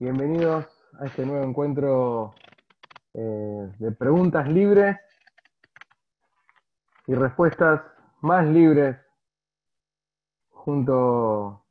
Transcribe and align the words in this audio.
bienvenidos 0.00 0.64
a 0.98 1.04
este 1.04 1.26
nuevo 1.26 1.44
encuentro 1.44 2.34
eh, 3.12 3.70
de 3.78 3.92
preguntas 3.92 4.48
libres 4.48 4.96
y 7.06 7.14
respuestas 7.14 7.82
más 8.22 8.46
libres 8.46 8.96
junto 10.48 11.62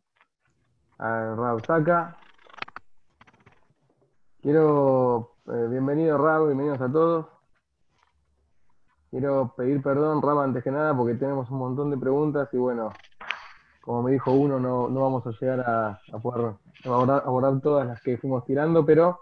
a 0.99 1.35
Rab 1.35 1.65
Saka. 1.65 2.17
Quiero, 4.43 5.31
eh, 5.47 5.67
bienvenido 5.67 6.19
Rab, 6.19 6.45
bienvenidos 6.45 6.81
a 6.81 6.91
todos. 6.91 7.25
Quiero 9.09 9.55
pedir 9.57 9.81
perdón, 9.81 10.21
Rab, 10.21 10.37
antes 10.41 10.63
que 10.63 10.69
nada, 10.69 10.95
porque 10.95 11.15
tenemos 11.15 11.49
un 11.49 11.57
montón 11.57 11.89
de 11.89 11.97
preguntas 11.97 12.47
y 12.53 12.57
bueno, 12.57 12.93
como 13.89 14.03
me 14.03 14.11
dijo 14.11 14.31
uno, 14.31 14.59
no, 14.59 14.87
vamos 14.87 15.25
a 15.25 15.31
llegar 15.31 15.61
a, 15.61 15.99
poder 16.21 16.53
abordar, 16.85 17.59
todas 17.59 17.87
las 17.87 17.99
que 18.03 18.19
fuimos 18.19 18.45
tirando, 18.45 18.85
pero 18.85 19.21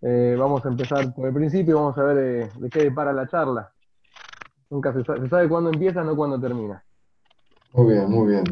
eh, 0.00 0.36
vamos 0.38 0.64
a 0.64 0.68
empezar 0.68 1.12
por 1.12 1.26
el 1.26 1.34
principio 1.34 1.72
y 1.72 1.74
vamos 1.74 1.98
a 1.98 2.04
ver 2.04 2.18
eh, 2.18 2.50
de 2.54 2.70
qué 2.70 2.84
depara 2.84 3.12
la 3.12 3.26
charla. 3.26 3.72
Nunca 4.70 4.92
se 4.92 5.02
sabe, 5.02 5.22
se 5.22 5.28
sabe 5.28 5.48
cuándo 5.48 5.70
empieza, 5.70 6.04
no 6.04 6.14
cuándo 6.14 6.40
termina. 6.40 6.84
Muy 7.72 7.94
bien, 7.94 8.08
muy 8.08 8.28
bien. 8.28 8.44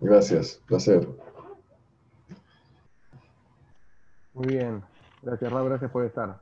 Gracias, 0.00 0.60
placer. 0.66 1.08
Muy 4.34 4.46
bien, 4.48 4.82
gracias 5.22 5.52
Raúl, 5.52 5.68
gracias 5.68 5.92
por 5.92 6.04
estar. 6.04 6.36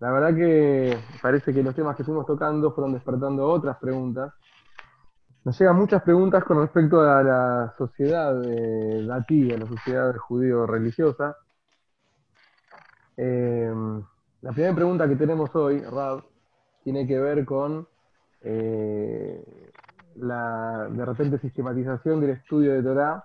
La 0.00 0.10
verdad 0.10 0.34
que 0.34 0.98
parece 1.22 1.54
que 1.54 1.62
los 1.62 1.74
temas 1.74 1.96
que 1.96 2.04
fuimos 2.04 2.26
tocando 2.26 2.72
fueron 2.72 2.92
despertando 2.92 3.48
otras 3.48 3.78
preguntas. 3.78 4.34
Nos 5.44 5.60
llegan 5.60 5.76
muchas 5.76 6.02
preguntas 6.02 6.42
con 6.44 6.58
respecto 6.58 7.02
a 7.02 7.22
la 7.22 7.74
sociedad 7.76 8.34
de 8.40 9.06
a 9.12 9.58
la 9.58 9.66
sociedad 9.66 10.16
judío-religiosa. 10.16 11.36
Eh, 13.16 13.70
la 14.40 14.52
primera 14.52 14.74
pregunta 14.74 15.06
que 15.06 15.16
tenemos 15.16 15.54
hoy, 15.54 15.82
Rab, 15.82 16.24
tiene 16.82 17.06
que 17.06 17.18
ver 17.18 17.44
con 17.44 17.86
eh, 18.40 19.70
la 20.16 20.88
de 20.90 21.04
repente 21.04 21.38
sistematización 21.38 22.22
del 22.22 22.30
estudio 22.30 22.72
de 22.72 22.82
Torah 22.82 23.24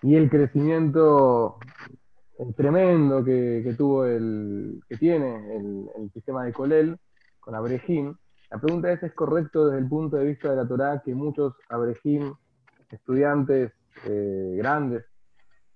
y 0.00 0.16
el 0.16 0.30
crecimiento 0.30 1.58
tremendo 2.56 3.22
que, 3.22 3.74
tuvo 3.76 4.06
el, 4.06 4.80
que 4.88 4.96
tiene 4.96 5.56
el, 5.56 6.10
sistema 6.12 6.44
de 6.44 6.52
Colel 6.54 6.98
con 7.40 7.54
Abrejim. 7.54 8.16
La 8.50 8.58
pregunta 8.58 8.92
es, 8.92 9.02
¿es 9.02 9.12
correcto 9.14 9.66
desde 9.66 9.78
el 9.78 9.88
punto 9.88 10.16
de 10.16 10.26
vista 10.26 10.50
de 10.50 10.56
la 10.56 10.68
Torah 10.68 11.02
que 11.04 11.14
muchos 11.14 11.54
Abrejim, 11.68 12.34
estudiantes 12.90 13.72
eh, 14.06 14.54
grandes, 14.56 15.04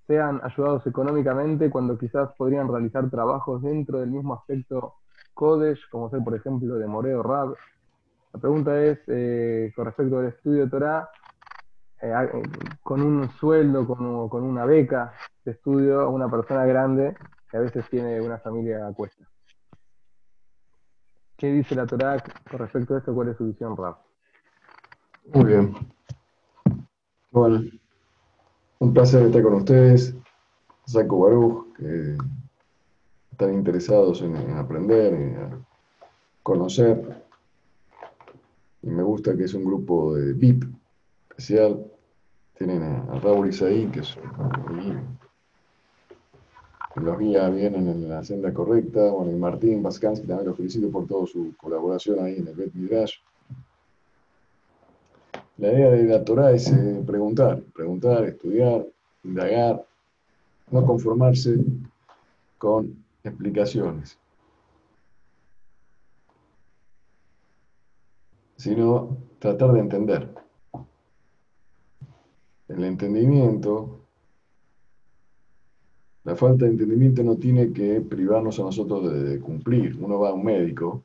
sean 0.06 0.40
ayudados 0.42 0.86
económicamente 0.86 1.70
cuando 1.70 1.98
quizás 1.98 2.30
podrían 2.36 2.68
realizar 2.68 3.10
trabajos 3.10 3.62
dentro 3.62 4.00
del 4.00 4.10
mismo 4.10 4.34
aspecto 4.34 4.94
Kodesh, 5.34 5.88
como 5.90 6.10
ser 6.10 6.24
por 6.24 6.34
ejemplo 6.34 6.76
de 6.76 6.86
Moreo 6.86 7.22
Rab, 7.22 7.54
la 8.32 8.40
pregunta 8.40 8.80
es, 8.82 8.98
eh, 9.06 9.72
con 9.74 9.86
respecto 9.86 10.18
al 10.18 10.26
estudio 10.26 10.64
de 10.64 10.70
Torah, 10.70 11.10
eh, 12.00 12.12
con 12.82 13.02
un 13.02 13.28
sueldo, 13.30 13.86
con, 13.86 14.42
una 14.42 14.64
beca 14.64 15.12
de 15.44 15.52
estudio, 15.52 16.08
una 16.10 16.30
persona 16.30 16.64
grande 16.66 17.16
que 17.50 17.56
a 17.56 17.60
veces 17.60 17.88
tiene 17.88 18.20
una 18.20 18.38
familia 18.38 18.86
a 18.86 18.92
cuesta. 18.92 19.24
¿Qué 21.38 21.52
dice 21.52 21.74
la 21.74 21.86
Torah 21.86 22.22
con 22.50 22.58
respecto 22.58 22.94
a 22.94 22.98
esto? 22.98 23.14
¿Cuál 23.14 23.28
es 23.28 23.36
su 23.38 23.46
visión, 23.46 23.76
Rab? 23.76 23.96
Muy 25.32 25.44
bien. 25.44 25.74
Bueno, 27.30 27.62
un 28.80 28.92
placer 28.92 29.22
estar 29.22 29.42
con 29.42 29.54
ustedes. 29.54 30.14
Saco 30.84 31.20
Baruch, 31.20 31.76
que 31.76 32.16
están 33.30 33.54
interesados 33.54 34.20
en, 34.20 34.36
en 34.36 34.56
aprender, 34.56 35.14
en 35.14 35.64
conocer 36.42 37.28
y 38.82 38.90
me 38.90 39.02
gusta 39.02 39.36
que 39.36 39.44
es 39.44 39.54
un 39.54 39.64
grupo 39.64 40.14
de 40.14 40.32
VIP 40.32 40.64
especial. 41.30 41.84
Tienen 42.56 42.82
a, 42.82 43.20
Raúl 43.20 43.48
Isaí, 43.48 43.86
que 43.88 44.00
es 44.00 44.14
que 44.14 44.22
los 46.96 47.18
guía 47.18 47.48
bien 47.50 47.74
en 47.74 48.08
la 48.08 48.24
senda 48.24 48.52
correcta. 48.52 49.10
Bueno, 49.10 49.30
y 49.30 49.34
Martín 49.34 49.82
Vaskansky 49.82 50.26
también 50.26 50.48
lo 50.48 50.54
felicito 50.54 50.90
por 50.90 51.06
toda 51.06 51.26
su 51.26 51.54
colaboración 51.56 52.24
ahí 52.24 52.36
en 52.36 52.48
el 52.48 52.54
Bet 52.54 52.74
Midrash. 52.74 53.14
La 55.58 55.72
idea 55.72 55.90
de 55.90 56.04
la 56.04 56.24
Torah 56.24 56.52
es 56.52 56.70
eh, 56.70 57.02
preguntar, 57.06 57.60
preguntar, 57.74 58.24
estudiar, 58.24 58.86
indagar, 59.24 59.84
no 60.70 60.84
conformarse 60.84 61.56
con 62.58 63.04
explicaciones. 63.24 64.18
sino 68.58 69.16
tratar 69.38 69.72
de 69.72 69.80
entender. 69.80 70.34
El 72.66 72.84
entendimiento, 72.84 73.97
la 76.28 76.36
falta 76.36 76.66
de 76.66 76.72
entendimiento 76.72 77.22
no 77.22 77.36
tiene 77.36 77.72
que 77.72 78.02
privarnos 78.02 78.60
a 78.60 78.64
nosotros 78.64 79.10
de, 79.10 79.40
cumplir. 79.40 79.96
Uno 79.98 80.18
va 80.18 80.28
a 80.28 80.34
un 80.34 80.44
médico, 80.44 81.02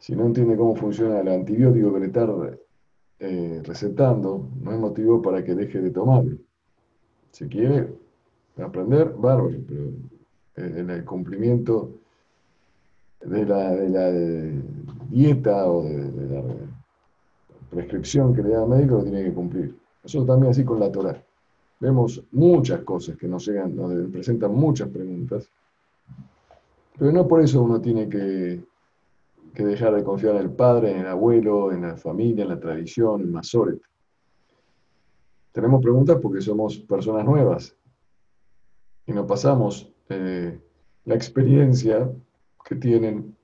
si 0.00 0.16
no 0.16 0.26
entiende 0.26 0.56
cómo 0.56 0.74
funciona 0.74 1.20
el 1.20 1.28
antibiótico 1.28 1.94
que 1.94 2.00
le 2.00 2.06
está 2.06 2.26
eh, 3.20 3.62
recetando, 3.64 4.48
no 4.60 4.72
es 4.72 4.80
motivo 4.80 5.22
para 5.22 5.44
que 5.44 5.54
deje 5.54 5.80
de 5.80 5.90
tomarlo. 5.92 6.36
Si 7.30 7.46
quiere 7.46 7.90
aprender, 8.60 9.14
bárbaro, 9.16 9.56
pero 9.68 9.84
en 10.56 10.90
el 10.90 11.04
cumplimiento 11.04 11.92
de 13.20 13.46
la, 13.46 13.70
la 13.70 14.10
dieta 15.10 15.70
o 15.70 15.84
de, 15.84 16.28
la 16.28 16.42
prescripción 17.70 18.34
que 18.34 18.42
le 18.42 18.48
da 18.48 18.64
el 18.64 18.68
médico 18.68 18.96
lo 18.96 19.04
tiene 19.04 19.22
que 19.22 19.32
cumplir. 19.32 19.76
Nosotros 20.02 20.26
también 20.26 20.50
así 20.50 20.64
con 20.64 20.80
la 20.80 20.90
Torah. 20.90 21.22
Vemos 21.80 22.24
muchas 22.32 22.82
cosas 22.82 23.16
que 23.16 23.28
nos 23.28 23.46
llegan, 23.46 23.76
nos 23.76 24.10
presentan 24.10 24.52
muchas 24.54 24.88
preguntas, 24.88 25.48
pero 26.98 27.12
no 27.12 27.28
por 27.28 27.40
eso 27.40 27.62
uno 27.62 27.80
tiene 27.80 28.08
que, 28.08 28.64
que 29.54 29.64
dejar 29.64 29.94
de 29.94 30.02
confiar 30.02 30.34
en 30.36 30.42
el 30.42 30.50
padre, 30.50 30.92
en 30.92 30.98
el 30.98 31.06
abuelo, 31.06 31.70
en 31.72 31.82
la 31.82 31.96
familia, 31.96 32.42
en 32.42 32.50
la 32.50 32.58
tradición, 32.58 33.20
en 33.20 33.32
Masoret. 33.32 33.80
Tenemos 35.52 35.80
preguntas 35.80 36.18
porque 36.20 36.40
somos 36.40 36.78
personas 36.78 37.24
nuevas 37.24 37.76
y 39.06 39.12
no 39.12 39.26
pasamos 39.26 39.90
eh, 40.08 40.60
la 41.04 41.14
experiencia 41.14 42.10
que 42.64 42.76
tienen 42.76 43.36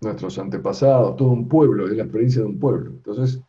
nuestros 0.00 0.38
antepasados, 0.38 1.16
todo 1.16 1.28
un 1.28 1.48
pueblo, 1.48 1.86
es 1.86 1.96
la 1.96 2.02
experiencia 2.02 2.42
de 2.42 2.48
un 2.48 2.58
pueblo. 2.58 2.90
Entonces, 2.90 3.40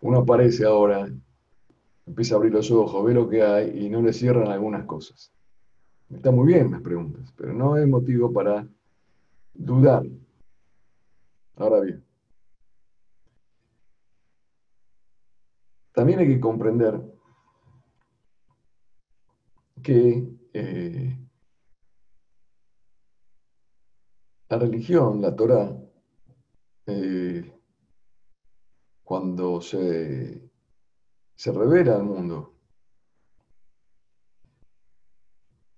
uno 0.00 0.18
aparece 0.18 0.66
ahora, 0.66 1.08
empieza 2.06 2.34
a 2.34 2.38
abrir 2.38 2.52
los 2.52 2.70
ojos, 2.70 3.04
ve 3.04 3.14
lo 3.14 3.28
que 3.28 3.42
hay 3.42 3.86
y 3.86 3.90
no 3.90 4.02
le 4.02 4.12
cierran 4.12 4.48
algunas 4.48 4.84
cosas. 4.84 5.32
Está 6.10 6.30
muy 6.30 6.46
bien 6.46 6.70
las 6.70 6.82
preguntas, 6.82 7.32
pero 7.36 7.52
no 7.52 7.76
es 7.76 7.86
motivo 7.88 8.32
para 8.32 8.66
dudar. 9.54 10.04
Ahora 11.56 11.80
bien, 11.80 12.04
también 15.92 16.18
hay 16.18 16.26
que 16.26 16.40
comprender 16.40 17.00
que 19.82 20.26
eh, 20.52 21.18
la 24.48 24.58
religión, 24.58 25.20
la 25.20 25.36
Torah, 25.36 25.76
eh, 26.86 27.52
cuando 29.04 29.60
se, 29.60 30.50
se 31.34 31.52
revela 31.52 31.96
al 31.96 32.04
mundo, 32.04 32.54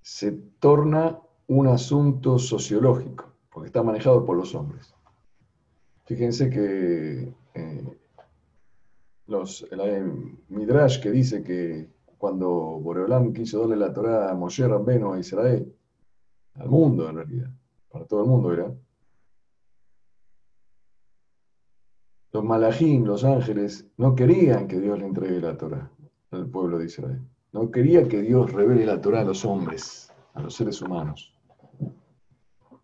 se 0.03 0.33
torna 0.61 1.21
un 1.49 1.67
asunto 1.67 2.39
sociológico, 2.39 3.33
porque 3.51 3.69
está 3.69 3.83
manejado 3.83 4.25
por 4.25 4.37
los 4.37 4.55
hombres. 4.55 4.95
Fíjense 6.05 6.51
que 6.51 7.33
eh, 7.55 7.99
los, 9.27 9.67
el 9.71 10.39
Midrash 10.49 11.01
que 11.01 11.11
dice 11.11 11.43
que 11.43 11.89
cuando 12.19 12.49
Boreolam 12.49 13.33
quiso 13.33 13.61
darle 13.61 13.77
la 13.77 13.93
Torah 13.93 14.31
a 14.31 14.35
Moshe 14.35 14.67
Rambeno 14.67 15.13
a 15.13 15.19
Israel, 15.19 15.75
al 16.55 16.69
mundo 16.69 17.09
en 17.09 17.17
realidad, 17.17 17.51
para 17.91 18.07
todo 18.07 18.23
el 18.23 18.29
mundo 18.29 18.53
era, 18.53 18.73
Los 22.37 22.45
malajín, 22.45 23.07
los 23.07 23.25
ángeles, 23.25 23.87
no 23.97 24.15
querían 24.15 24.69
que 24.69 24.79
Dios 24.79 24.99
le 24.99 25.07
entregue 25.07 25.41
la 25.41 25.57
Torah 25.57 25.91
al 26.33 26.47
pueblo 26.51 26.79
de 26.79 26.85
Israel. 26.85 27.23
No 27.55 27.71
quería 27.71 28.07
que 28.07 28.21
Dios 28.21 28.53
revele 28.53 28.85
la 28.85 29.01
Torah 29.01 29.23
a 29.23 29.25
los 29.25 29.47
hombres, 29.47 30.13
a 30.35 30.43
los 30.43 30.55
seres 30.55 30.83
humanos. 30.83 31.33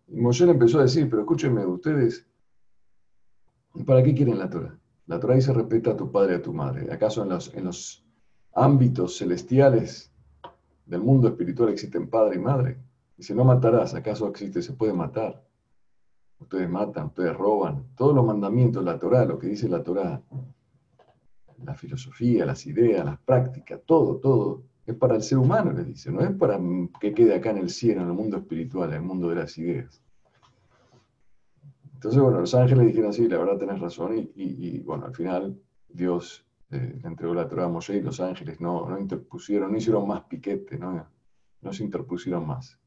Y 0.07 0.19
Moshe 0.19 0.49
empezó 0.49 0.79
a 0.79 0.81
decir, 0.81 1.07
pero 1.07 1.21
escúchenme, 1.21 1.63
ustedes, 1.67 2.25
¿para 3.85 4.01
qué 4.01 4.15
quieren 4.15 4.39
la 4.39 4.49
Torah? 4.49 4.75
La 5.05 5.19
Torah 5.19 5.35
dice 5.35 5.53
respeta 5.53 5.91
a 5.91 5.97
tu 5.97 6.11
padre 6.11 6.33
y 6.33 6.37
a 6.37 6.41
tu 6.41 6.51
madre. 6.51 6.91
¿Acaso 6.91 7.21
en 7.21 7.29
los, 7.29 7.53
en 7.53 7.65
los 7.65 8.03
ámbitos 8.55 9.19
celestiales 9.19 10.11
del 10.87 11.01
mundo 11.01 11.27
espiritual 11.27 11.69
existen 11.69 12.09
padre 12.09 12.37
y 12.37 12.39
madre. 12.39 12.79
Dice, 13.15 13.35
no 13.35 13.43
matarás, 13.43 13.93
¿acaso 13.93 14.27
existe? 14.27 14.63
Se 14.63 14.73
puede 14.73 14.93
matar. 14.93 15.45
Ustedes 16.43 16.69
matan, 16.69 17.07
ustedes 17.07 17.35
roban. 17.35 17.85
Todos 17.95 18.15
los 18.15 18.25
mandamientos, 18.25 18.83
la 18.83 18.99
Torah, 18.99 19.25
lo 19.25 19.39
que 19.39 19.47
dice 19.47 19.67
la 19.67 19.81
Torah, 19.81 20.21
la 21.63 21.73
filosofía, 21.73 22.45
las 22.45 22.65
ideas, 22.65 23.05
las 23.05 23.19
prácticas, 23.19 23.81
todo, 23.85 24.17
todo, 24.17 24.63
es 24.85 24.95
para 24.95 25.15
el 25.15 25.23
ser 25.23 25.37
humano, 25.37 25.71
le 25.71 25.85
dice, 25.85 26.11
no 26.11 26.21
es 26.21 26.31
para 26.31 26.59
que 26.99 27.13
quede 27.13 27.35
acá 27.35 27.51
en 27.51 27.57
el 27.57 27.69
cielo, 27.69 28.01
en 28.01 28.07
el 28.07 28.13
mundo 28.13 28.37
espiritual, 28.37 28.89
en 28.89 28.95
el 28.95 29.01
mundo 29.01 29.29
de 29.29 29.35
las 29.35 29.57
ideas. 29.57 30.01
Entonces, 31.93 32.21
bueno, 32.21 32.41
los 32.41 32.53
ángeles 32.53 32.87
dijeron, 32.87 33.13
sí, 33.13 33.29
la 33.29 33.37
verdad 33.37 33.57
tenés 33.57 33.79
razón, 33.79 34.29
y, 34.35 34.79
bueno, 34.79 35.05
al 35.05 35.15
final 35.15 35.57
Dios 35.87 36.45
eh, 36.69 36.99
entregó 37.03 37.33
la 37.33 37.47
Torah 37.47 37.65
a 37.65 37.69
Moshe 37.69 37.95
y 37.95 38.01
los 38.01 38.19
ángeles 38.19 38.59
no, 38.59 38.89
no 38.89 38.99
interpusieron, 38.99 39.71
no 39.71 39.77
hicieron 39.77 40.05
más 40.05 40.23
piquete, 40.25 40.77
no, 40.77 41.07
no 41.61 41.73
se 41.73 41.83
interpusieron 41.83 42.45
más. 42.45 42.77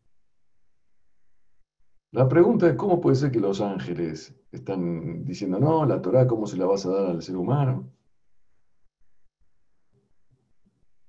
La 2.13 2.29
pregunta 2.29 2.69
es, 2.69 2.77
¿cómo 2.77 3.01
puede 3.01 3.17
ser 3.17 3.31
que 3.31 3.41
los 3.41 3.61
ángeles 3.61 4.35
están 4.53 5.25
diciendo, 5.25 5.59
no, 5.59 5.85
la 5.85 6.01
Torah, 6.01 6.27
¿cómo 6.27 6.47
se 6.47 6.57
la 6.57 6.67
vas 6.67 6.87
a 6.87 6.91
dar 6.91 7.11
al 7.11 7.23
ser 7.23 7.37
humano? 7.37 7.93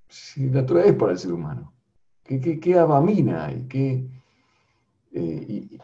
Si 0.09 0.49
la 0.49 0.65
Torah 0.65 0.85
es 0.85 0.95
para 0.95 1.11
el 1.11 1.19
ser 1.19 1.33
humano, 1.33 1.73
¿qué, 2.23 2.59
qué, 2.59 2.77
abamina 2.77 3.45
hay? 3.45 3.67
¿Qué 3.67 4.07
eh, 5.11 5.77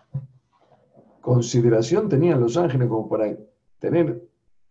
consideración 1.22 2.10
tenían 2.10 2.40
los 2.40 2.58
ángeles 2.58 2.88
como 2.88 3.08
para 3.08 3.38
tener 3.80 4.28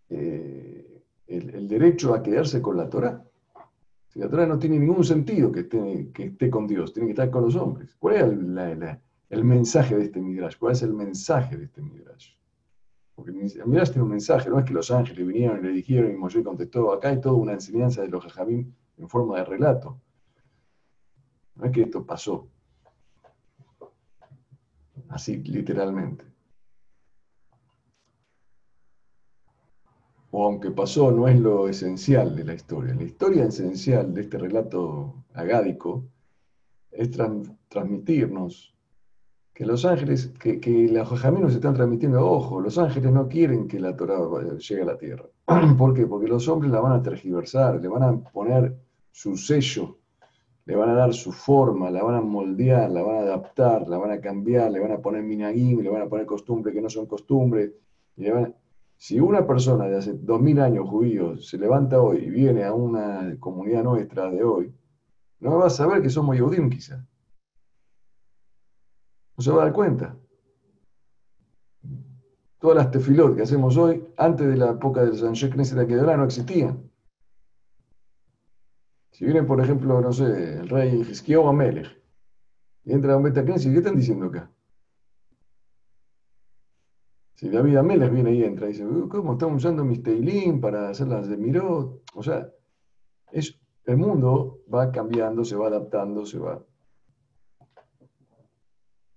eh, 0.08 1.02
el, 1.26 1.68
derecho 1.68 2.14
a 2.14 2.22
quedarse 2.22 2.60
con 2.60 2.76
la 2.76 2.88
Torah? 2.88 3.24
Si 4.08 4.18
la 4.18 4.28
Torah 4.28 4.46
no 4.46 4.58
tiene 4.58 4.78
ningún 4.78 5.04
sentido 5.04 5.52
que 5.52 5.60
esté, 5.60 6.10
que 6.12 6.24
esté 6.24 6.50
con 6.50 6.66
Dios, 6.66 6.92
tiene 6.92 7.06
que 7.08 7.12
estar 7.12 7.30
con 7.30 7.44
los 7.44 7.56
hombres. 7.56 7.94
¿Cuál 7.98 8.16
es 8.16 8.38
la, 8.38 8.74
la 8.74 9.02
el 9.32 9.44
mensaje 9.44 9.96
de 9.96 10.04
este 10.04 10.20
Midrash. 10.20 10.58
¿Cuál 10.58 10.72
es 10.72 10.82
el 10.82 10.92
mensaje 10.92 11.56
de 11.56 11.64
este 11.64 11.80
Midrash? 11.80 12.34
Porque 13.14 13.30
el 13.30 13.36
Midrash 13.66 13.88
tiene 13.88 14.02
un 14.02 14.10
mensaje, 14.10 14.50
no 14.50 14.58
es 14.58 14.64
que 14.66 14.74
los 14.74 14.90
ángeles 14.90 15.26
vinieron 15.26 15.58
y 15.58 15.68
le 15.68 15.72
dijeron 15.72 16.12
y 16.12 16.16
Moshe 16.16 16.44
contestó. 16.44 16.92
Acá 16.92 17.08
hay 17.08 17.20
toda 17.20 17.36
una 17.36 17.54
enseñanza 17.54 18.02
de 18.02 18.08
los 18.08 18.22
jajamim 18.24 18.70
en 18.98 19.08
forma 19.08 19.38
de 19.38 19.44
relato. 19.44 19.98
No 21.54 21.64
es 21.64 21.72
que 21.72 21.82
esto 21.82 22.04
pasó. 22.04 22.46
Así, 25.08 25.38
literalmente. 25.38 26.26
O 30.30 30.44
aunque 30.44 30.70
pasó, 30.70 31.10
no 31.10 31.26
es 31.26 31.40
lo 31.40 31.68
esencial 31.68 32.36
de 32.36 32.44
la 32.44 32.52
historia. 32.52 32.94
La 32.94 33.04
historia 33.04 33.46
esencial 33.46 34.12
de 34.12 34.20
este 34.22 34.36
relato 34.36 35.24
agádico 35.32 36.04
es 36.90 37.10
transmitirnos 37.70 38.71
que 39.54 39.66
los 39.66 39.84
ángeles, 39.84 40.32
que, 40.40 40.60
que 40.60 40.88
los 40.88 41.08
jajaminos 41.08 41.54
están 41.54 41.74
transmitiendo, 41.74 42.26
ojo, 42.26 42.60
los 42.60 42.78
ángeles 42.78 43.12
no 43.12 43.28
quieren 43.28 43.68
que 43.68 43.78
la 43.78 43.94
Torah 43.94 44.18
llegue 44.56 44.82
a 44.82 44.86
la 44.86 44.96
tierra. 44.96 45.26
¿Por 45.78 45.94
qué? 45.94 46.06
Porque 46.06 46.26
los 46.28 46.48
hombres 46.48 46.72
la 46.72 46.80
van 46.80 46.92
a 46.92 47.02
tergiversar, 47.02 47.80
le 47.80 47.88
van 47.88 48.02
a 48.02 48.18
poner 48.30 48.74
su 49.10 49.36
sello, 49.36 49.98
le 50.64 50.74
van 50.74 50.88
a 50.90 50.94
dar 50.94 51.12
su 51.12 51.32
forma, 51.32 51.90
la 51.90 52.02
van 52.02 52.14
a 52.14 52.20
moldear, 52.22 52.90
la 52.90 53.02
van 53.02 53.16
a 53.16 53.20
adaptar, 53.20 53.86
la 53.88 53.98
van 53.98 54.12
a 54.12 54.20
cambiar, 54.20 54.70
le 54.70 54.80
van 54.80 54.92
a 54.92 54.98
poner 54.98 55.22
minagim, 55.22 55.80
le 55.80 55.90
van 55.90 56.02
a 56.02 56.08
poner 56.08 56.24
costumbres 56.24 56.74
que 56.74 56.80
no 56.80 56.88
son 56.88 57.06
costumbres. 57.06 57.72
Si 58.96 59.20
una 59.20 59.46
persona 59.46 59.86
de 59.86 59.96
hace 59.98 60.14
dos 60.14 60.40
mil 60.40 60.60
años 60.60 60.88
judíos 60.88 61.48
se 61.48 61.58
levanta 61.58 62.00
hoy 62.00 62.18
y 62.18 62.30
viene 62.30 62.64
a 62.64 62.72
una 62.72 63.36
comunidad 63.38 63.82
nuestra 63.82 64.30
de 64.30 64.44
hoy, 64.44 64.72
no 65.40 65.58
va 65.58 65.66
a 65.66 65.70
saber 65.70 66.00
que 66.00 66.08
somos 66.08 66.36
Yehudim 66.36 66.70
quizá 66.70 67.04
no 69.36 69.42
se 69.42 69.50
va 69.50 69.62
a 69.62 69.64
dar 69.66 69.72
cuenta. 69.72 70.16
Todas 72.58 72.76
las 72.76 72.90
tefilot 72.90 73.36
que 73.36 73.42
hacemos 73.42 73.76
hoy, 73.76 74.04
antes 74.16 74.46
de 74.46 74.56
la 74.56 74.70
época 74.70 75.04
del 75.04 75.16
San 75.16 75.34
Knesset 75.34 75.86
que 75.88 75.94
no 75.94 76.24
existían. 76.24 76.90
Si 79.10 79.24
viene, 79.24 79.42
por 79.42 79.60
ejemplo, 79.60 80.00
no 80.00 80.12
sé, 80.12 80.60
el 80.60 80.68
rey 80.68 81.00
Hiskiyahu 81.00 81.48
Amelech, 81.48 82.00
y 82.84 82.92
entra 82.92 83.14
a 83.14 83.16
un 83.16 83.24
Betacneset, 83.24 83.72
¿qué 83.72 83.78
están 83.78 83.96
diciendo 83.96 84.26
acá? 84.26 84.50
Si 87.34 87.48
David 87.48 87.76
Amelech 87.76 88.12
viene 88.12 88.32
y 88.32 88.44
entra 88.44 88.68
y 88.68 88.72
dice, 88.72 88.84
¿cómo 89.08 89.32
estamos 89.32 89.56
usando 89.56 89.84
mis 89.84 90.02
Teilim 90.02 90.60
para 90.60 90.90
hacer 90.90 91.08
las 91.08 91.28
de 91.28 91.36
Mirot? 91.36 92.02
O 92.14 92.22
sea, 92.22 92.48
es, 93.32 93.60
el 93.84 93.96
mundo 93.96 94.60
va 94.72 94.92
cambiando, 94.92 95.44
se 95.44 95.56
va 95.56 95.66
adaptando, 95.66 96.24
se 96.24 96.38
va 96.38 96.64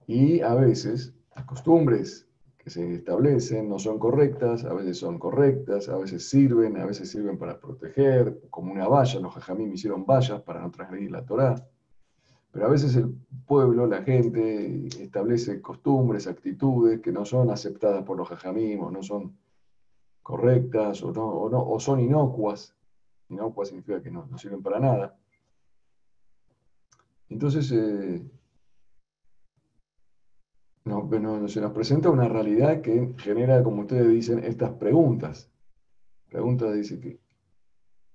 y 0.07 0.41
a 0.41 0.53
veces 0.53 1.13
las 1.35 1.45
costumbres 1.45 2.27
que 2.57 2.69
se 2.69 2.95
establecen 2.95 3.69
no 3.69 3.77
son 3.77 3.99
correctas, 3.99 4.65
a 4.65 4.73
veces 4.73 4.97
son 4.97 5.19
correctas, 5.19 5.87
a 5.89 5.97
veces 5.97 6.27
sirven, 6.27 6.77
a 6.77 6.85
veces 6.85 7.11
sirven 7.11 7.37
para 7.37 7.59
proteger, 7.59 8.41
como 8.49 8.71
una 8.71 8.87
valla, 8.87 9.19
los 9.19 9.33
jajamim 9.33 9.71
hicieron 9.73 10.05
vallas 10.05 10.41
para 10.41 10.61
no 10.61 10.71
transgredir 10.71 11.11
la 11.11 11.23
Torá. 11.23 11.55
Pero 12.51 12.65
a 12.65 12.69
veces 12.69 12.95
el 12.95 13.13
pueblo, 13.45 13.85
la 13.85 14.01
gente, 14.01 14.87
establece 14.99 15.61
costumbres, 15.61 16.25
actitudes 16.25 17.01
que 17.01 17.11
no 17.11 17.25
son 17.25 17.51
aceptadas 17.51 18.03
por 18.03 18.17
los 18.17 18.29
jajamim 18.29 18.81
o 18.81 18.89
no 18.89 19.03
son 19.03 19.37
correctas 20.23 21.03
o, 21.03 21.11
no, 21.11 21.27
o, 21.67 21.79
son 21.79 21.99
inocuas. 21.99 22.73
Inocuas 23.29 23.67
significa 23.67 24.01
que 24.01 24.09
no, 24.09 24.25
no 24.25 24.37
sirven 24.37 24.63
para 24.63 24.79
nada. 24.79 25.19
Entonces, 27.29 27.71
eh, 27.71 28.23
no, 30.85 31.47
se 31.47 31.61
nos 31.61 31.71
presenta 31.71 32.09
una 32.09 32.29
realidad 32.29 32.81
que 32.81 33.13
genera, 33.17 33.63
como 33.63 33.81
ustedes 33.81 34.07
dicen, 34.07 34.43
estas 34.43 34.71
preguntas. 34.73 35.49
Preguntas 36.29 36.73
dice 36.75 36.99
que, 36.99 37.19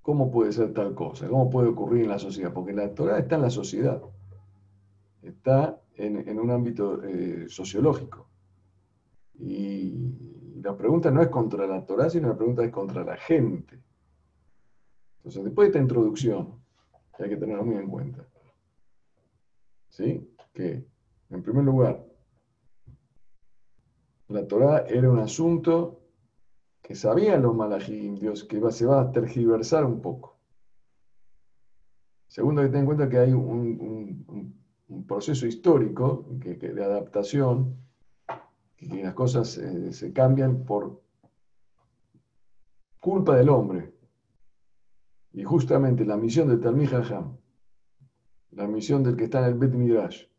¿cómo 0.02 0.30
puede 0.30 0.52
ser 0.52 0.72
tal 0.72 0.94
cosa? 0.94 1.28
¿Cómo 1.28 1.50
puede 1.50 1.68
ocurrir 1.68 2.04
en 2.04 2.10
la 2.10 2.18
sociedad? 2.18 2.52
Porque 2.52 2.72
la 2.72 2.94
Torah 2.94 3.18
está 3.18 3.36
en 3.36 3.42
la 3.42 3.50
sociedad, 3.50 4.00
está 5.22 5.80
en, 5.96 6.38
un 6.38 6.50
ámbito 6.50 7.02
eh, 7.02 7.46
sociológico. 7.48 8.28
Y 9.34 10.60
la 10.62 10.76
pregunta 10.76 11.10
no 11.10 11.22
es 11.22 11.28
contra 11.28 11.66
la 11.66 11.84
Torah, 11.84 12.08
sino 12.08 12.28
la 12.28 12.36
pregunta 12.36 12.64
es 12.64 12.70
contra 12.70 13.02
la 13.02 13.16
gente. 13.16 13.80
Entonces, 15.18 15.44
después 15.44 15.66
de 15.66 15.70
esta 15.70 15.82
introducción, 15.82 16.60
hay 17.18 17.28
que 17.28 17.36
tenerlo 17.36 17.64
muy 17.64 17.76
en 17.76 17.88
cuenta. 17.88 18.24
¿Sí? 19.88 20.34
Que, 20.54 20.84
en 21.30 21.42
primer 21.42 21.64
lugar, 21.64 22.09
la 24.30 24.46
Torah 24.46 24.84
era 24.88 25.10
un 25.10 25.18
asunto 25.18 26.00
que 26.80 26.94
sabían 26.94 27.42
los 27.42 27.54
malajim, 27.54 28.14
Dios, 28.14 28.44
que 28.44 28.60
se 28.70 28.86
va 28.86 29.00
a 29.00 29.12
tergiversar 29.12 29.84
un 29.84 30.00
poco. 30.00 30.38
Segundo, 32.28 32.62
que 32.62 32.68
ten 32.68 32.80
en 32.80 32.86
cuenta 32.86 33.08
que 33.08 33.18
hay 33.18 33.32
un, 33.32 34.56
proceso 35.06 35.46
histórico 35.46 36.26
de 36.28 36.84
adaptación, 36.84 37.76
que 38.76 39.02
las 39.02 39.14
cosas 39.14 39.58
eh, 39.58 39.92
se 39.92 40.12
cambian 40.12 40.64
por 40.64 41.02
culpa 43.00 43.36
del 43.36 43.48
hombre. 43.48 43.92
Y 45.32 45.42
justamente 45.42 46.04
la 46.04 46.16
misión 46.16 46.48
de 46.48 46.56
Talmud 46.56 46.92
Hajam, 46.92 47.36
la 48.52 48.66
misión 48.66 49.02
del 49.02 49.16
que 49.16 49.24
está 49.24 49.40
en 49.40 49.44
el 49.46 49.54
Bet 49.54 49.72
Midrash, 49.72 50.29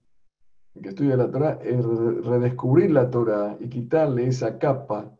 que 0.79 0.89
estudia 0.89 1.17
la 1.17 1.29
Torah, 1.29 1.59
es 1.61 1.83
redescubrir 1.85 2.91
la 2.91 3.09
Torah 3.09 3.57
y 3.59 3.67
quitarle 3.67 4.27
esa 4.27 4.57
capa 4.57 5.11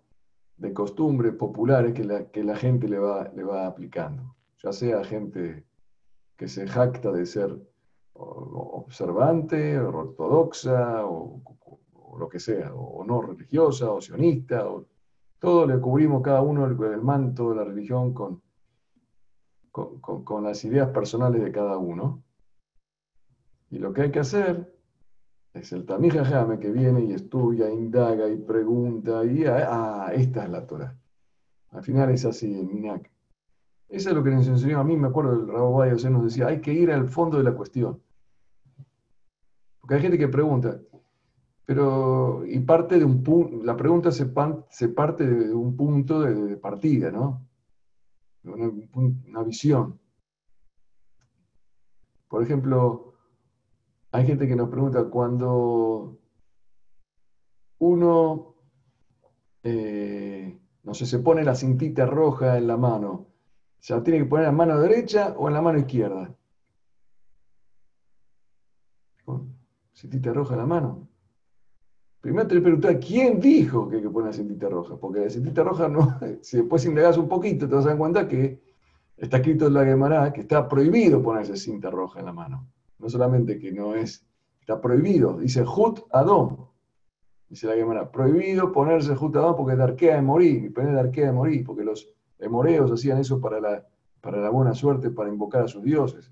de 0.57 0.73
costumbres 0.73 1.33
populares 1.33 1.93
que 1.93 2.03
la, 2.03 2.29
que 2.29 2.43
la 2.43 2.55
gente 2.55 2.87
le 2.87 2.99
va, 2.99 3.29
le 3.35 3.43
va 3.43 3.67
aplicando. 3.67 4.35
Ya 4.63 4.71
sea 4.71 5.03
gente 5.03 5.65
que 6.37 6.47
se 6.47 6.67
jacta 6.67 7.11
de 7.11 7.25
ser 7.25 7.57
observante, 8.13 9.79
o 9.79 9.89
ortodoxa, 9.89 11.05
o, 11.05 11.41
lo 12.17 12.29
que 12.29 12.39
sea, 12.39 12.73
o, 12.73 13.03
no 13.03 13.21
religiosa, 13.21 13.91
o 13.91 14.01
sionista, 14.01 14.67
o, 14.67 14.85
todo 15.39 15.65
le 15.65 15.79
cubrimos 15.79 16.21
cada 16.21 16.41
uno 16.41 16.65
el, 16.65 16.81
el 16.93 17.01
manto 17.01 17.49
de 17.49 17.55
la 17.55 17.63
religión 17.63 18.13
con, 18.13 18.41
con, 19.71 19.99
con 20.23 20.43
las 20.43 20.63
ideas 20.63 20.89
personales 20.89 21.43
de 21.43 21.51
cada 21.51 21.77
uno. 21.77 22.23
Y 23.71 23.79
lo 23.79 23.91
que 23.93 24.03
hay 24.03 24.11
que 24.11 24.19
hacer 24.19 24.71
es 25.53 25.71
el 25.73 25.85
Tamija 25.85 26.23
Jame 26.23 26.59
que 26.59 26.71
viene 26.71 27.03
y 27.03 27.13
estudia, 27.13 27.69
indaga 27.69 28.27
y 28.29 28.37
pregunta, 28.37 29.25
y 29.25 29.45
ah, 29.45 30.05
ah, 30.07 30.13
esta 30.13 30.45
es 30.45 30.49
la 30.49 30.65
Torah. 30.65 30.97
Al 31.71 31.83
final 31.83 32.09
es 32.11 32.25
así, 32.25 32.53
en 32.57 32.67
Minak. 32.67 33.11
Eso 33.89 34.09
es 34.09 34.15
lo 34.15 34.23
que 34.23 34.31
nos 34.31 34.47
enseñó 34.47 34.79
a 34.79 34.83
mí, 34.83 34.95
me 34.95 35.09
acuerdo 35.09 35.35
del 35.35 35.47
Rabo 35.47 35.73
Bayo, 35.77 36.09
nos 36.09 36.23
decía, 36.23 36.47
hay 36.47 36.61
que 36.61 36.73
ir 36.73 36.91
al 36.91 37.09
fondo 37.09 37.37
de 37.37 37.43
la 37.43 37.53
cuestión. 37.53 38.01
Porque 39.81 39.95
hay 39.95 40.01
gente 40.01 40.17
que 40.17 40.29
pregunta, 40.29 40.79
pero, 41.65 42.45
y 42.45 42.59
parte 42.59 42.97
de 42.97 43.03
un 43.03 43.21
punto, 43.21 43.63
la 43.65 43.75
pregunta 43.75 44.11
se, 44.11 44.31
se, 44.69 44.89
parte 44.89 45.25
de 45.25 45.53
un 45.53 45.75
punto 45.75 46.21
de, 46.21 46.55
partida, 46.57 47.11
¿no? 47.11 47.45
una 48.43 49.43
visión. 49.43 49.99
Por 52.29 52.43
ejemplo, 52.43 53.10
hay 54.11 54.25
gente 54.25 54.47
que 54.47 54.55
nos 54.55 54.69
pregunta 54.69 55.05
cuando 55.05 56.19
uno, 57.79 58.55
eh, 59.63 60.59
no 60.83 60.93
sé, 60.93 61.05
se 61.05 61.19
pone 61.19 61.43
la 61.43 61.55
cintita 61.55 62.05
roja 62.05 62.57
en 62.57 62.67
la 62.67 62.77
mano, 62.77 63.27
¿se 63.79 63.95
la 63.95 64.03
tiene 64.03 64.19
que 64.19 64.25
poner 64.25 64.45
en 64.45 64.51
la 64.51 64.57
mano 64.57 64.79
derecha 64.79 65.33
o 65.37 65.47
en 65.47 65.53
la 65.53 65.61
mano 65.61 65.79
izquierda? 65.79 66.35
cintita 69.93 70.33
roja 70.33 70.55
en 70.55 70.59
la 70.59 70.65
mano. 70.65 71.07
Primero 72.21 72.47
te 72.47 72.61
preguntar 72.61 72.99
quién 72.99 73.39
dijo 73.39 73.87
que 73.87 73.97
hay 73.97 74.01
que 74.01 74.09
poner 74.09 74.27
la 74.27 74.33
cintita 74.33 74.69
roja, 74.69 74.95
porque 74.97 75.21
la 75.21 75.29
cintita 75.29 75.63
roja 75.63 75.87
no, 75.87 76.19
si 76.41 76.57
después 76.57 76.85
indagas 76.85 77.17
un 77.17 77.27
poquito 77.27 77.67
te 77.67 77.75
vas 77.75 77.85
a 77.85 77.89
dar 77.89 77.97
cuenta 77.97 78.27
que 78.27 78.61
está 79.17 79.37
escrito 79.37 79.67
en 79.67 79.73
la 79.73 79.85
Gemara 79.85 80.33
que 80.33 80.41
está 80.41 80.67
prohibido 80.67 81.21
ponerse 81.21 81.55
cinta 81.55 81.89
roja 81.89 82.19
en 82.19 82.25
la 82.25 82.33
mano. 82.33 82.67
No 83.01 83.09
solamente 83.09 83.57
que 83.57 83.71
no 83.71 83.95
es, 83.95 84.23
está 84.59 84.79
prohibido, 84.79 85.39
dice 85.39 85.65
Jut 85.65 86.01
Adom, 86.11 86.67
dice 87.49 87.67
la 87.67 87.73
Gemara, 87.73 88.11
prohibido 88.11 88.71
ponerse 88.71 89.15
Jut 89.15 89.35
Adom 89.35 89.55
porque 89.57 89.73
es 89.73 89.79
arquea 89.79 90.15
de 90.15 90.21
morir, 90.21 90.63
y 90.65 90.69
poner 90.69 90.95
arquea 90.97 91.27
de 91.27 91.33
morir, 91.33 91.65
porque 91.65 91.83
los 91.83 92.13
emoreos 92.37 92.91
hacían 92.91 93.17
eso 93.17 93.41
para 93.41 93.59
la, 93.59 93.85
para 94.21 94.39
la 94.39 94.49
buena 94.51 94.75
suerte, 94.75 95.09
para 95.09 95.29
invocar 95.29 95.63
a 95.63 95.67
sus 95.67 95.83
dioses. 95.83 96.31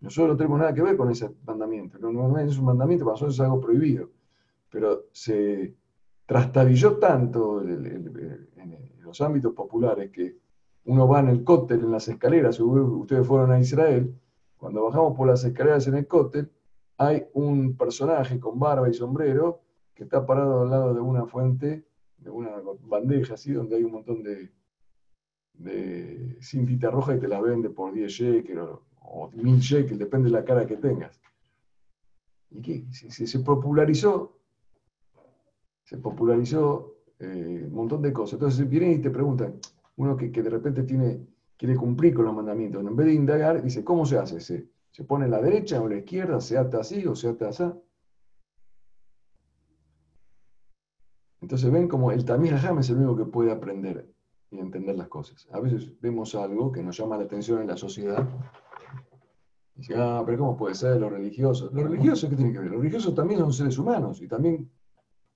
Nosotros 0.00 0.34
no 0.34 0.36
tenemos 0.36 0.58
nada 0.60 0.72
que 0.72 0.82
ver 0.82 0.96
con 0.96 1.10
ese 1.10 1.28
mandamiento, 1.44 1.98
no, 1.98 2.12
no 2.12 2.38
es 2.38 2.56
un 2.56 2.66
mandamiento, 2.66 3.04
para 3.04 3.14
nosotros 3.14 3.34
es 3.34 3.40
algo 3.40 3.60
prohibido. 3.60 4.10
Pero 4.70 5.06
se 5.10 5.74
trastabilló 6.24 6.98
tanto 6.98 7.62
en 7.62 8.96
los 9.00 9.20
ámbitos 9.20 9.52
populares 9.54 10.10
que 10.10 10.36
uno 10.84 11.08
va 11.08 11.20
en 11.20 11.28
el 11.28 11.42
cóctel, 11.42 11.80
en 11.80 11.90
las 11.90 12.06
escaleras, 12.06 12.60
ustedes 12.60 13.26
fueron 13.26 13.50
a 13.50 13.58
Israel, 13.58 14.14
cuando 14.56 14.84
bajamos 14.84 15.16
por 15.16 15.26
las 15.26 15.44
escaleras 15.44 15.86
en 15.86 15.96
el 15.96 16.06
cóctel, 16.06 16.50
hay 16.98 17.24
un 17.34 17.76
personaje 17.76 18.40
con 18.40 18.58
barba 18.58 18.88
y 18.88 18.94
sombrero 18.94 19.60
que 19.94 20.04
está 20.04 20.24
parado 20.24 20.62
al 20.62 20.70
lado 20.70 20.94
de 20.94 21.00
una 21.00 21.26
fuente, 21.26 21.86
de 22.18 22.30
una 22.30 22.50
bandeja 22.80 23.34
así, 23.34 23.52
donde 23.52 23.76
hay 23.76 23.84
un 23.84 23.92
montón 23.92 24.22
de, 24.22 24.50
de 25.54 26.38
cintita 26.40 26.90
roja 26.90 27.14
y 27.14 27.20
te 27.20 27.28
la 27.28 27.40
vende 27.40 27.70
por 27.70 27.92
10 27.92 28.10
shekels 28.10 28.60
o, 28.60 28.82
o 29.02 29.30
1000 29.30 29.58
shekels, 29.60 29.98
depende 29.98 30.30
de 30.30 30.32
la 30.32 30.44
cara 30.44 30.66
que 30.66 30.76
tengas. 30.76 31.20
¿Y 32.50 32.62
qué? 32.62 32.84
se 32.92 33.38
popularizó 33.40 34.36
se 35.86 35.98
popularizó 35.98 36.96
eh, 37.20 37.62
un 37.64 37.72
montón 37.72 38.02
de 38.02 38.12
cosas. 38.12 38.34
Entonces 38.34 38.68
vienen 38.68 38.92
y 38.92 38.98
te 38.98 39.10
preguntan, 39.10 39.54
uno 39.96 40.16
que, 40.16 40.28
de 40.28 40.50
repente 40.50 40.82
tiene, 40.82 41.20
quiere 41.56 41.76
cumplir 41.76 42.14
con 42.14 42.24
los 42.26 42.34
mandamientos, 42.34 42.84
en 42.84 42.96
vez 42.96 43.06
de 43.06 43.14
indagar, 43.14 43.62
dice, 43.62 43.84
¿cómo 43.84 44.04
se 44.04 44.18
hace? 44.18 44.40
¿Se, 44.40 44.68
se 44.90 45.04
pone 45.04 45.26
a 45.26 45.28
la 45.28 45.40
derecha 45.40 45.80
o 45.80 45.86
a 45.86 45.88
la 45.88 45.96
izquierda? 45.96 46.40
¿Se 46.40 46.58
ata 46.58 46.80
así 46.80 47.06
o 47.06 47.14
se 47.14 47.28
ata 47.28 47.48
así? 47.48 47.64
Entonces 51.40 51.70
ven 51.70 51.86
como 51.86 52.10
el 52.10 52.24
Tamir 52.24 52.54
Hajam 52.54 52.78
es 52.78 52.90
el 52.90 52.96
único 52.96 53.16
que 53.16 53.24
puede 53.26 53.52
aprender 53.52 54.08
y 54.50 54.58
entender 54.58 54.96
las 54.96 55.08
cosas. 55.08 55.46
A 55.52 55.60
veces 55.60 55.92
vemos 56.00 56.34
algo 56.34 56.72
que 56.72 56.82
nos 56.82 56.96
llama 56.96 57.16
la 57.16 57.24
atención 57.24 57.60
en 57.60 57.68
la 57.68 57.76
sociedad. 57.76 58.26
Y 59.74 59.80
dice, 59.80 59.94
ah, 59.96 60.22
pero 60.24 60.38
¿cómo 60.38 60.56
puede 60.56 60.74
ser 60.74 60.98
lo 60.98 61.10
religioso? 61.10 61.70
Lo 61.72 61.84
religioso, 61.84 62.28
¿qué 62.28 62.36
tiene 62.36 62.52
que 62.52 62.58
ver? 62.58 62.70
Los 62.70 62.78
religiosos 62.78 63.14
también 63.14 63.40
son 63.40 63.52
seres 63.52 63.78
humanos 63.78 64.20
y 64.22 64.28
también 64.28 64.70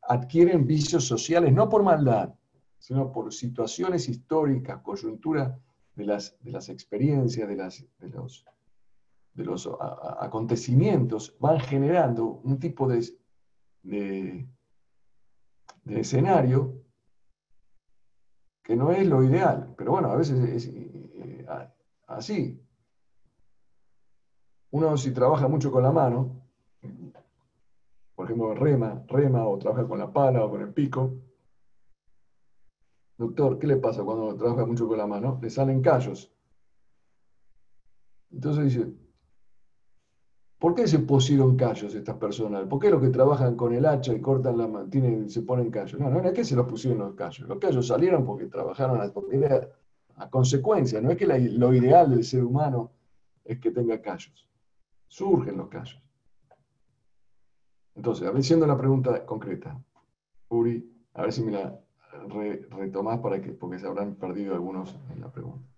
adquieren 0.03 0.67
vicios 0.67 1.05
sociales 1.05 1.53
no 1.53 1.69
por 1.69 1.83
maldad, 1.83 2.35
sino 2.79 3.13
por 3.13 3.33
situaciones 3.33 4.09
históricas, 4.09 4.81
coyuntura 4.83 5.57
de 5.95 6.05
las, 6.05 6.37
de 6.41 6.51
las 6.51 6.69
experiencias, 6.69 7.49
de, 7.49 7.57
las, 7.57 7.85
de 7.99 8.09
los, 8.09 8.45
de 9.35 9.45
los 9.45 9.69
acontecimientos, 10.21 11.37
van 11.39 11.61
generando 11.61 12.41
un 12.45 12.59
tipo 12.59 12.89
de, 12.89 13.05
de, 13.83 14.47
escenario 15.87 16.83
que 18.63 18.77
no 18.77 18.93
es 18.93 19.07
lo 19.07 19.23
ideal, 19.25 19.75
pero 19.77 19.93
bueno, 19.93 20.11
a 20.11 20.17
veces 20.17 20.39
es 20.49 20.67
eh, 20.69 21.47
así. 22.07 22.63
Uno 24.71 24.97
si 24.97 25.13
trabaja 25.13 25.49
mucho 25.49 25.73
con 25.73 25.83
la 25.83 25.91
mano, 25.91 26.41
por 28.15 28.27
ejemplo, 28.27 28.55
rema, 28.55 29.03
rema 29.09 29.47
o 29.49 29.59
trabaja 29.59 29.89
con 29.89 29.99
la 29.99 30.13
pala 30.13 30.45
o 30.45 30.51
con 30.51 30.61
el 30.61 30.73
pico. 30.73 31.30
Doctor, 33.21 33.59
¿qué 33.59 33.67
le 33.67 33.77
pasa 33.77 34.03
cuando 34.03 34.35
trabaja 34.35 34.65
mucho 34.65 34.89
con 34.89 34.97
la 34.97 35.07
mano? 35.07 35.39
Le 35.43 35.51
salen 35.51 35.83
callos. 35.83 36.33
Entonces 38.31 38.65
dice, 38.65 38.95
¿por 40.59 40.75
qué 40.75 40.89
se 40.89 41.01
pusieron 41.01 41.55
callos 41.55 41.95
estas 41.95 42.17
personas? 42.17 42.67
¿Por 42.67 42.81
qué 42.81 42.89
los 42.89 43.03
que 43.03 43.11
trabajan 43.11 43.57
con 43.57 43.75
el 43.75 43.85
hacha 43.85 44.15
y 44.15 44.23
cortan 44.23 44.57
la 44.57 44.67
mano 44.67 44.89
se 45.29 45.43
ponen 45.43 45.71
callos? 45.71 46.01
No, 46.01 46.09
no 46.09 46.27
es 46.27 46.33
que 46.33 46.45
se 46.45 46.57
los 46.57 46.67
pusieron 46.67 47.01
los 47.01 47.15
callos. 47.15 47.47
Los 47.47 47.59
callos 47.59 47.87
salieron 47.87 48.25
porque 48.25 48.47
trabajaron 48.47 49.03
a, 49.03 49.13
a 50.17 50.31
consecuencia. 50.31 51.03
No 51.03 51.11
es 51.11 51.19
que 51.19 51.27
lo 51.27 51.75
ideal 51.75 52.09
del 52.09 52.25
ser 52.25 52.43
humano 52.43 52.91
es 53.45 53.59
que 53.59 53.71
tenga 53.71 54.01
callos. 54.01 54.49
Surgen 55.09 55.59
los 55.59 55.69
callos. 55.69 56.03
Entonces, 57.95 58.27
a 58.27 58.31
ver, 58.31 58.43
siendo 58.43 58.67
la 58.67 58.79
pregunta 58.79 59.27
concreta, 59.27 59.79
Uri, 60.49 60.91
a 61.13 61.21
ver 61.21 61.33
si 61.35 61.43
me 61.43 61.53
la 61.53 61.79
retomás 62.71 63.19
para 63.21 63.41
que, 63.41 63.51
porque 63.53 63.79
se 63.79 63.87
habrán 63.87 64.15
perdido 64.15 64.55
algunos 64.55 64.97
en 65.13 65.21
la 65.21 65.31
pregunta. 65.31 65.69